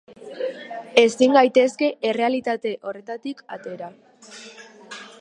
Ezin 1.01 1.35
gaitezke 1.39 1.91
errealitate 2.13 2.75
horretatik 2.91 3.47
atera. 3.59 3.95